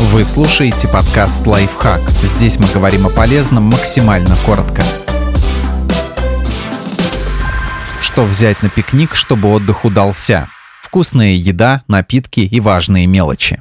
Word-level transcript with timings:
Вы 0.00 0.24
слушаете 0.24 0.86
подкаст 0.86 1.44
«Лайфхак». 1.44 2.00
Здесь 2.22 2.60
мы 2.60 2.68
говорим 2.72 3.08
о 3.08 3.10
полезном 3.10 3.64
максимально 3.64 4.36
коротко. 4.46 4.84
Что 8.00 8.22
взять 8.22 8.62
на 8.62 8.70
пикник, 8.70 9.16
чтобы 9.16 9.48
отдых 9.48 9.84
удался? 9.84 10.48
Вкусная 10.84 11.32
еда, 11.32 11.82
напитки 11.88 12.38
и 12.38 12.60
важные 12.60 13.08
мелочи. 13.08 13.60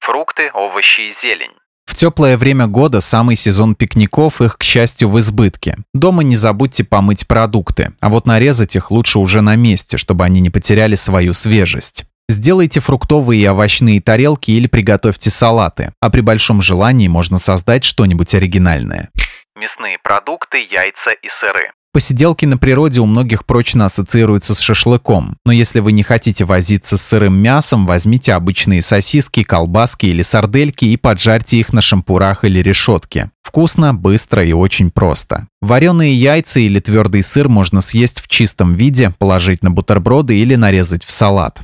Фрукты, 0.00 0.50
овощи 0.52 1.08
и 1.08 1.14
зелень. 1.22 1.52
В 1.86 1.94
теплое 1.94 2.36
время 2.36 2.66
года 2.66 3.00
самый 3.00 3.34
сезон 3.34 3.74
пикников, 3.74 4.42
их, 4.42 4.58
к 4.58 4.64
счастью, 4.64 5.08
в 5.08 5.18
избытке. 5.18 5.78
Дома 5.94 6.22
не 6.22 6.36
забудьте 6.36 6.84
помыть 6.84 7.26
продукты, 7.26 7.92
а 8.00 8.10
вот 8.10 8.26
нарезать 8.26 8.76
их 8.76 8.90
лучше 8.90 9.18
уже 9.18 9.40
на 9.40 9.56
месте, 9.56 9.96
чтобы 9.96 10.26
они 10.26 10.42
не 10.42 10.50
потеряли 10.50 10.96
свою 10.96 11.32
свежесть. 11.32 12.04
Сделайте 12.38 12.78
фруктовые 12.78 13.42
и 13.42 13.48
овощные 13.48 14.00
тарелки 14.00 14.52
или 14.52 14.68
приготовьте 14.68 15.28
салаты, 15.28 15.92
а 16.00 16.08
при 16.08 16.20
большом 16.20 16.62
желании 16.62 17.08
можно 17.08 17.36
создать 17.36 17.82
что-нибудь 17.82 18.32
оригинальное. 18.32 19.08
Мясные 19.58 19.98
продукты, 19.98 20.58
яйца 20.70 21.10
и 21.10 21.28
сыры. 21.28 21.72
Посиделки 21.92 22.46
на 22.46 22.56
природе 22.56 23.00
у 23.00 23.06
многих 23.06 23.44
прочно 23.44 23.86
ассоциируются 23.86 24.54
с 24.54 24.60
шашлыком, 24.60 25.36
но 25.44 25.50
если 25.50 25.80
вы 25.80 25.90
не 25.90 26.04
хотите 26.04 26.44
возиться 26.44 26.96
с 26.96 27.02
сырым 27.02 27.34
мясом, 27.34 27.86
возьмите 27.86 28.34
обычные 28.34 28.82
сосиски, 28.82 29.42
колбаски 29.42 30.06
или 30.06 30.22
сардельки 30.22 30.84
и 30.84 30.96
поджарьте 30.96 31.56
их 31.56 31.72
на 31.72 31.80
шампурах 31.80 32.44
или 32.44 32.60
решетке. 32.60 33.32
Вкусно, 33.42 33.94
быстро 33.94 34.44
и 34.44 34.52
очень 34.52 34.90
просто. 34.90 35.48
Вареные 35.62 36.14
яйца 36.14 36.60
или 36.60 36.78
твердый 36.78 37.22
сыр 37.22 37.48
можно 37.48 37.80
съесть 37.80 38.20
в 38.20 38.28
чистом 38.28 38.74
виде, 38.74 39.12
положить 39.18 39.62
на 39.62 39.70
бутерброды 39.70 40.38
или 40.38 40.54
нарезать 40.54 41.02
в 41.02 41.10
салат. 41.10 41.62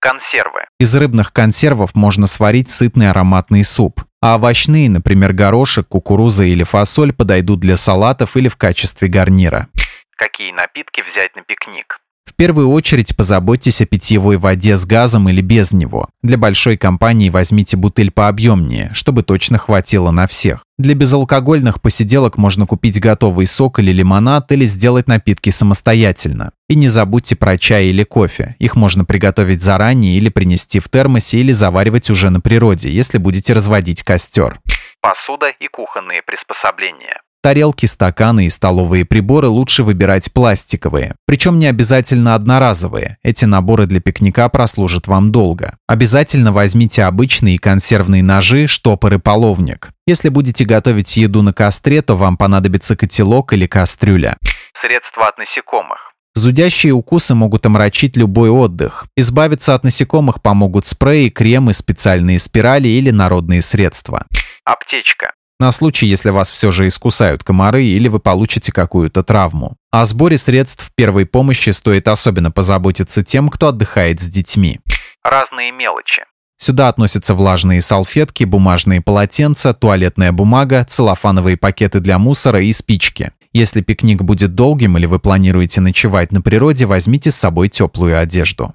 Консервы. 0.00 0.66
Из 0.78 0.94
рыбных 0.94 1.32
консервов 1.32 1.94
можно 1.94 2.26
сварить 2.26 2.70
сытный 2.70 3.10
ароматный 3.10 3.64
суп. 3.64 4.02
А 4.20 4.36
овощные, 4.36 4.90
например, 4.90 5.32
горошек, 5.32 5.86
кукуруза 5.88 6.44
или 6.44 6.64
фасоль, 6.64 7.12
подойдут 7.12 7.60
для 7.60 7.76
салатов 7.76 8.36
или 8.36 8.48
в 8.48 8.56
качестве 8.56 9.08
гарнира. 9.08 9.68
Какие 10.16 10.52
напитки 10.52 11.02
взять 11.02 11.36
на 11.36 11.42
пикник? 11.42 12.00
В 12.26 12.34
первую 12.34 12.70
очередь 12.70 13.16
позаботьтесь 13.16 13.80
о 13.80 13.86
питьевой 13.86 14.36
воде 14.36 14.76
с 14.76 14.84
газом 14.84 15.28
или 15.28 15.40
без 15.40 15.72
него. 15.72 16.08
Для 16.22 16.36
большой 16.36 16.76
компании 16.76 17.30
возьмите 17.30 17.76
бутыль 17.76 18.10
пообъемнее, 18.10 18.90
чтобы 18.92 19.22
точно 19.22 19.58
хватило 19.58 20.10
на 20.10 20.26
всех. 20.26 20.64
Для 20.76 20.94
безалкогольных 20.94 21.80
посиделок 21.80 22.36
можно 22.36 22.66
купить 22.66 23.00
готовый 23.00 23.46
сок 23.46 23.78
или 23.78 23.92
лимонад 23.92 24.52
или 24.52 24.66
сделать 24.66 25.06
напитки 25.06 25.50
самостоятельно. 25.50 26.50
И 26.68 26.74
не 26.74 26.88
забудьте 26.88 27.36
про 27.36 27.56
чай 27.56 27.86
или 27.86 28.02
кофе. 28.02 28.56
Их 28.58 28.76
можно 28.76 29.04
приготовить 29.04 29.62
заранее 29.62 30.18
или 30.18 30.28
принести 30.28 30.80
в 30.80 30.88
термосе 30.90 31.38
или 31.38 31.52
заваривать 31.52 32.10
уже 32.10 32.28
на 32.30 32.40
природе, 32.40 32.90
если 32.90 33.18
будете 33.18 33.54
разводить 33.54 34.02
костер. 34.02 34.60
Посуда 35.00 35.48
и 35.48 35.68
кухонные 35.68 36.20
приспособления. 36.22 37.22
Тарелки, 37.42 37.86
стаканы 37.86 38.46
и 38.46 38.50
столовые 38.50 39.04
приборы 39.04 39.48
лучше 39.48 39.84
выбирать 39.84 40.32
пластиковые. 40.32 41.14
Причем 41.26 41.58
не 41.58 41.66
обязательно 41.66 42.34
одноразовые. 42.34 43.18
Эти 43.22 43.44
наборы 43.44 43.86
для 43.86 44.00
пикника 44.00 44.48
прослужат 44.48 45.06
вам 45.06 45.30
долго. 45.30 45.76
Обязательно 45.86 46.50
возьмите 46.50 47.04
обычные 47.04 47.58
консервные 47.58 48.22
ножи, 48.22 48.66
штопор 48.66 49.14
и 49.14 49.18
половник. 49.18 49.90
Если 50.08 50.28
будете 50.28 50.64
готовить 50.64 51.16
еду 51.16 51.42
на 51.42 51.52
костре, 51.52 52.02
то 52.02 52.16
вам 52.16 52.36
понадобится 52.36 52.96
котелок 52.96 53.52
или 53.52 53.66
кастрюля. 53.66 54.36
Средства 54.72 55.28
от 55.28 55.38
насекомых. 55.38 56.12
Зудящие 56.34 56.92
укусы 56.92 57.34
могут 57.34 57.64
омрачить 57.64 58.16
любой 58.16 58.50
отдых. 58.50 59.06
Избавиться 59.16 59.74
от 59.74 59.84
насекомых 59.84 60.42
помогут 60.42 60.84
спреи, 60.84 61.28
кремы, 61.30 61.72
специальные 61.72 62.38
спирали 62.38 62.88
или 62.88 63.10
народные 63.10 63.62
средства. 63.62 64.26
Аптечка 64.64 65.32
на 65.58 65.72
случай, 65.72 66.06
если 66.06 66.30
вас 66.30 66.50
все 66.50 66.70
же 66.70 66.86
искусают 66.86 67.42
комары 67.42 67.84
или 67.84 68.08
вы 68.08 68.18
получите 68.18 68.72
какую-то 68.72 69.22
травму. 69.22 69.76
О 69.90 70.04
сборе 70.04 70.36
средств 70.36 70.90
первой 70.94 71.26
помощи 71.26 71.70
стоит 71.70 72.08
особенно 72.08 72.50
позаботиться 72.50 73.22
тем, 73.24 73.48
кто 73.48 73.68
отдыхает 73.68 74.20
с 74.20 74.28
детьми. 74.28 74.80
Разные 75.24 75.72
мелочи. 75.72 76.24
Сюда 76.58 76.88
относятся 76.88 77.34
влажные 77.34 77.80
салфетки, 77.80 78.44
бумажные 78.44 79.00
полотенца, 79.00 79.74
туалетная 79.74 80.32
бумага, 80.32 80.84
целлофановые 80.88 81.56
пакеты 81.56 82.00
для 82.00 82.18
мусора 82.18 82.62
и 82.62 82.72
спички. 82.72 83.32
Если 83.52 83.80
пикник 83.80 84.22
будет 84.22 84.54
долгим 84.54 84.96
или 84.98 85.06
вы 85.06 85.18
планируете 85.18 85.80
ночевать 85.80 86.32
на 86.32 86.42
природе, 86.42 86.86
возьмите 86.86 87.30
с 87.30 87.36
собой 87.36 87.68
теплую 87.68 88.18
одежду. 88.18 88.74